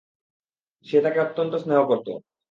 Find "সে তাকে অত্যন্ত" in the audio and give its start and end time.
0.85-1.53